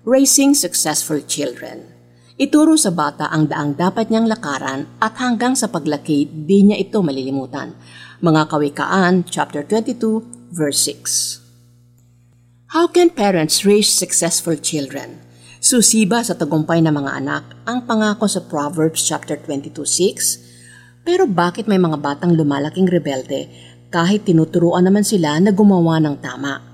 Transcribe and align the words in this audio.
Raising 0.00 0.56
Successful 0.56 1.20
Children. 1.28 1.84
Ituro 2.40 2.72
sa 2.80 2.88
bata 2.88 3.28
ang 3.28 3.52
daang 3.52 3.76
dapat 3.76 4.08
niyang 4.08 4.32
lakaran 4.32 4.88
at 4.96 5.12
hanggang 5.20 5.52
sa 5.52 5.68
paglaki 5.68 6.24
di 6.24 6.64
niya 6.64 6.80
ito 6.80 7.04
malilimutan. 7.04 7.76
Mga 8.24 8.48
Kawikaan, 8.48 9.28
chapter 9.28 9.60
22, 9.60 10.56
verse 10.56 10.88
6. 10.88 12.72
How 12.72 12.88
can 12.88 13.12
parents 13.12 13.68
raise 13.68 13.92
successful 13.92 14.56
children? 14.56 15.20
Susiba 15.60 16.24
sa 16.24 16.32
tagumpay 16.32 16.80
ng 16.80 16.96
mga 16.96 17.20
anak 17.20 17.44
ang 17.68 17.84
pangako 17.84 18.24
sa 18.24 18.40
Proverbs 18.40 19.04
chapter 19.04 19.36
22:6. 19.36 21.04
Pero 21.04 21.28
bakit 21.28 21.68
may 21.68 21.76
mga 21.76 22.00
batang 22.00 22.32
lumalaking 22.32 22.88
rebelde 22.88 23.52
kahit 23.92 24.24
tinuturuan 24.24 24.80
naman 24.80 25.04
sila 25.04 25.36
na 25.44 25.52
gumawa 25.52 26.00
ng 26.00 26.16
tama? 26.24 26.69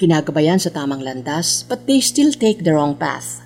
Ginagabayan 0.00 0.56
sa 0.56 0.72
tamang 0.72 1.04
landas, 1.04 1.60
but 1.68 1.84
they 1.84 2.00
still 2.00 2.32
take 2.32 2.64
the 2.64 2.72
wrong 2.72 2.96
path. 2.96 3.44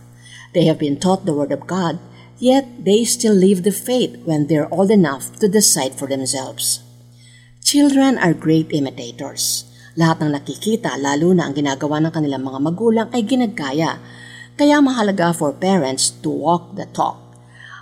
They 0.54 0.71
have 0.71 0.79
been 0.79 1.03
taught 1.03 1.26
the 1.26 1.35
Word 1.35 1.50
of 1.50 1.67
God, 1.67 1.99
yet 2.39 2.62
they 2.79 3.03
still 3.03 3.35
leave 3.35 3.67
the 3.67 3.75
faith 3.75 4.22
when 4.22 4.46
they're 4.46 4.71
old 4.71 4.95
enough 4.95 5.35
to 5.43 5.50
decide 5.50 5.98
for 5.98 6.07
themselves. 6.07 6.79
Children 7.67 8.22
are 8.22 8.39
great 8.39 8.71
imitators. 8.71 9.67
Lahat 9.98 10.22
ng 10.22 10.31
nakikita, 10.31 10.95
lalo 10.95 11.35
na 11.35 11.50
ang 11.50 11.59
ginagawa 11.59 11.98
ng 11.98 12.14
kanilang 12.14 12.46
mga 12.46 12.61
magulang 12.62 13.09
ay 13.11 13.26
ginagaya. 13.26 13.98
Kaya 14.54 14.79
mahalaga 14.79 15.34
for 15.34 15.50
parents 15.50 16.14
to 16.23 16.31
walk 16.31 16.79
the 16.79 16.86
talk. 16.95 17.18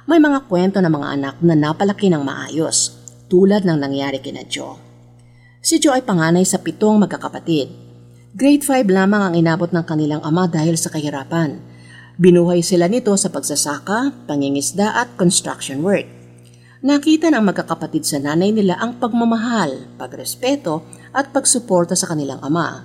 May 0.09 0.17
mga 0.17 0.49
kwento 0.49 0.81
ng 0.81 0.89
mga 0.89 1.09
anak 1.21 1.37
na 1.45 1.53
napalaki 1.53 2.09
ng 2.09 2.25
maayos, 2.25 2.97
tulad 3.29 3.69
ng 3.69 3.77
nangyari 3.77 4.17
kina 4.25 4.49
Joe. 4.49 4.81
Si 5.61 5.77
Joe 5.77 6.01
ay 6.01 6.09
panganay 6.09 6.49
sa 6.49 6.57
pitong 6.57 7.05
magkakapatid 7.05 7.82
Grade 8.33 8.65
5 8.65 8.89
lamang 8.89 9.23
ang 9.29 9.35
inabot 9.37 9.69
ng 9.69 9.85
kanilang 9.85 10.25
ama 10.25 10.49
dahil 10.49 10.81
sa 10.81 10.89
kahirapan. 10.89 11.61
Binuhay 12.17 12.65
sila 12.65 12.89
nito 12.89 13.13
sa 13.13 13.29
pagsasaka, 13.29 14.25
pangingisda 14.25 14.97
at 15.05 15.21
construction 15.21 15.85
work. 15.85 16.09
Nakita 16.81 17.29
ng 17.29 17.45
magkakapatid 17.45 18.09
sa 18.09 18.17
nanay 18.17 18.49
nila 18.49 18.81
ang 18.81 18.97
pagmamahal, 18.97 19.85
pagrespeto 20.01 20.81
at 21.13 21.29
pagsuporta 21.29 21.93
sa 21.93 22.09
kanilang 22.09 22.41
ama. 22.41 22.81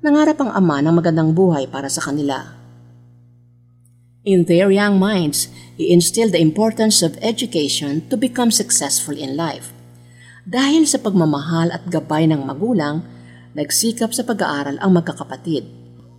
Nangarap 0.00 0.40
ang 0.40 0.56
ama 0.56 0.80
ng 0.80 0.96
magandang 0.96 1.36
buhay 1.36 1.68
para 1.68 1.92
sa 1.92 2.00
kanila. 2.00 2.56
In 4.24 4.48
their 4.48 4.72
young 4.72 4.96
minds, 4.96 5.52
he 5.76 5.92
instilled 5.92 6.32
the 6.32 6.40
importance 6.40 7.04
of 7.04 7.20
education 7.20 8.00
to 8.08 8.16
become 8.16 8.48
successful 8.48 9.12
in 9.12 9.36
life. 9.36 9.76
Dahil 10.48 10.88
sa 10.88 10.96
pagmamahal 10.96 11.68
at 11.68 11.84
gabay 11.92 12.24
ng 12.32 12.48
magulang, 12.48 13.19
nagsikap 13.58 14.14
sa 14.14 14.22
pag-aaral 14.22 14.78
ang 14.78 14.90
magkakapatid. 14.94 15.66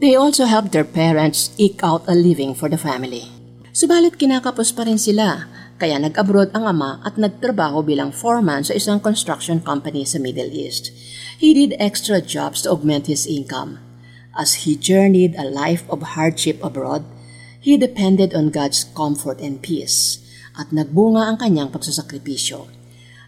They 0.01 0.17
also 0.17 0.49
helped 0.49 0.73
their 0.73 0.87
parents 0.87 1.53
eke 1.61 1.85
out 1.85 2.09
a 2.09 2.17
living 2.17 2.57
for 2.57 2.67
the 2.67 2.79
family. 2.81 3.29
Subalit 3.71 4.17
kinakapos 4.17 4.73
pa 4.75 4.83
rin 4.83 4.97
sila, 4.97 5.45
kaya 5.79 5.95
nag-abroad 6.01 6.51
ang 6.57 6.67
ama 6.67 6.99
at 7.05 7.15
nagtrabaho 7.15 7.85
bilang 7.85 8.09
foreman 8.09 8.65
sa 8.65 8.75
isang 8.75 8.99
construction 8.99 9.61
company 9.61 10.03
sa 10.03 10.19
Middle 10.19 10.51
East. 10.51 10.91
He 11.39 11.53
did 11.53 11.77
extra 11.81 12.21
jobs 12.21 12.65
to 12.65 12.73
augment 12.73 13.07
his 13.07 13.25
income. 13.25 13.79
As 14.33 14.67
he 14.67 14.77
journeyed 14.77 15.33
a 15.37 15.47
life 15.47 15.85
of 15.89 16.17
hardship 16.17 16.61
abroad, 16.61 17.05
he 17.61 17.77
depended 17.77 18.33
on 18.33 18.49
God's 18.49 18.85
comfort 18.97 19.37
and 19.37 19.61
peace 19.61 20.17
at 20.57 20.73
nagbunga 20.73 21.29
ang 21.29 21.37
kanyang 21.37 21.69
pagsasakripisyo. 21.69 22.80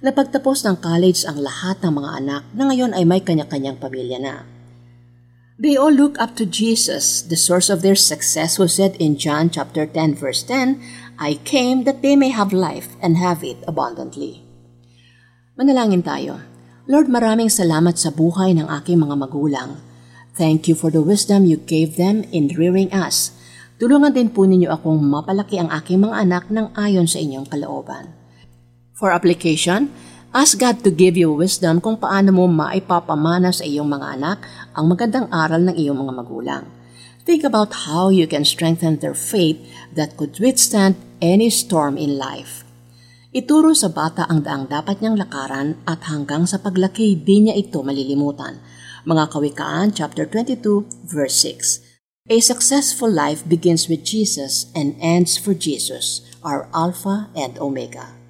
Napagtapos 0.04 0.68
ng 0.68 0.84
college 0.84 1.24
ang 1.24 1.40
lahat 1.40 1.80
ng 1.80 1.96
mga 1.96 2.12
anak 2.20 2.44
na 2.52 2.68
ngayon 2.68 2.92
ay 2.92 3.08
may 3.08 3.24
kanya-kanyang 3.24 3.80
pamilya 3.80 4.20
na. 4.20 4.36
They 5.56 5.80
all 5.80 5.96
look 5.96 6.20
up 6.20 6.36
to 6.36 6.44
Jesus, 6.44 7.24
the 7.24 7.40
source 7.40 7.72
of 7.72 7.80
their 7.80 7.96
success 7.96 8.60
who 8.60 8.68
said 8.68 9.00
in 9.00 9.16
John 9.16 9.48
chapter 9.48 9.88
10 9.88 10.20
verse 10.20 10.44
10, 10.44 10.84
I 11.24 11.40
came 11.48 11.88
that 11.88 12.04
they 12.04 12.20
may 12.20 12.36
have 12.36 12.52
life 12.52 13.00
and 13.00 13.16
have 13.16 13.48
it 13.48 13.64
abundantly. 13.64 14.44
Manalangin 15.56 16.04
tayo. 16.04 16.44
Lord, 16.84 17.08
maraming 17.08 17.48
salamat 17.48 17.96
sa 17.96 18.12
buhay 18.12 18.60
ng 18.60 18.68
aking 18.84 19.00
mga 19.00 19.16
magulang. 19.16 19.80
Thank 20.36 20.68
you 20.68 20.76
for 20.76 20.92
the 20.92 21.00
wisdom 21.00 21.48
you 21.48 21.56
gave 21.56 21.96
them 21.96 22.28
in 22.36 22.52
rearing 22.60 22.92
us. 22.92 23.32
Tulungan 23.80 24.12
din 24.12 24.36
po 24.36 24.44
ninyo 24.44 24.68
akong 24.68 25.00
mapalaki 25.00 25.64
ang 25.64 25.72
aking 25.72 26.04
mga 26.04 26.28
anak 26.28 26.44
ng 26.52 26.76
ayon 26.76 27.08
sa 27.08 27.24
inyong 27.24 27.48
kalooban. 27.48 28.23
For 28.94 29.10
application, 29.10 29.90
ask 30.38 30.62
God 30.62 30.86
to 30.86 30.94
give 30.94 31.18
you 31.18 31.34
wisdom 31.34 31.82
kung 31.82 31.98
paano 31.98 32.30
mo 32.30 32.46
maipapamana 32.46 33.50
sa 33.50 33.66
iyong 33.66 33.90
mga 33.90 34.22
anak 34.22 34.46
ang 34.78 34.86
magandang 34.86 35.26
aral 35.34 35.66
ng 35.66 35.74
iyong 35.74 35.98
mga 35.98 36.14
magulang. 36.14 36.64
Think 37.26 37.42
about 37.42 37.90
how 37.90 38.14
you 38.14 38.30
can 38.30 38.46
strengthen 38.46 39.02
their 39.02 39.18
faith 39.18 39.58
that 39.98 40.14
could 40.14 40.38
withstand 40.38 40.94
any 41.26 41.50
storm 41.50 41.98
in 41.98 42.22
life. 42.22 42.62
Ituro 43.34 43.74
sa 43.74 43.90
bata 43.90 44.30
ang 44.30 44.46
daang 44.46 44.70
dapat 44.70 45.02
niyang 45.02 45.18
lakaran 45.18 45.82
at 45.90 46.06
hanggang 46.06 46.46
sa 46.46 46.62
paglaki 46.62 47.18
di 47.18 47.50
niya 47.50 47.58
ito 47.58 47.82
malilimutan. 47.82 48.62
Mga 49.10 49.24
Kawikaan, 49.34 49.90
chapter 49.98 50.30
22, 50.30 51.10
verse 51.10 51.42
6. 51.42 52.30
A 52.30 52.38
successful 52.38 53.10
life 53.10 53.42
begins 53.42 53.90
with 53.90 54.06
Jesus 54.06 54.70
and 54.78 54.94
ends 55.02 55.34
for 55.34 55.58
Jesus, 55.58 56.22
our 56.46 56.70
Alpha 56.78 57.34
and 57.34 57.58
Omega. 57.58 58.23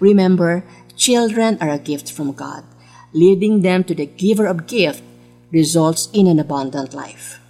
Remember, 0.00 0.64
children 0.96 1.58
are 1.60 1.70
a 1.70 1.78
gift 1.78 2.12
from 2.12 2.32
God. 2.32 2.64
Leading 3.12 3.62
them 3.62 3.84
to 3.84 3.94
the 3.94 4.06
giver 4.06 4.46
of 4.46 4.66
gift 4.66 5.02
results 5.50 6.08
in 6.12 6.26
an 6.26 6.38
abundant 6.38 6.92
life. 6.92 7.40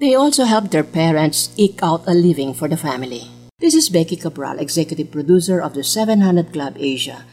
They 0.00 0.14
also 0.14 0.44
help 0.44 0.70
their 0.70 0.84
parents 0.84 1.54
eke 1.56 1.82
out 1.82 2.08
a 2.08 2.14
living 2.14 2.54
for 2.54 2.66
the 2.66 2.76
family. 2.76 3.28
This 3.60 3.74
is 3.74 3.88
Becky 3.88 4.16
Cabral, 4.16 4.58
Executive 4.58 5.12
Producer 5.12 5.60
of 5.60 5.74
the 5.74 5.84
700 5.84 6.52
Club 6.52 6.74
Asia. 6.78 7.24